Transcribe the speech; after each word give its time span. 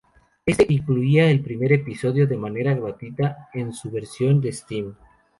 Este 0.47 0.65
incluía 0.67 1.29
el 1.29 1.43
primer 1.43 1.71
episodio 1.73 2.25
de 2.25 2.35
manera 2.35 2.73
gratuita 2.73 3.49
en 3.53 3.71
su 3.71 3.91
versión 3.91 4.41
de 4.41 4.51
Steam. 4.51 4.95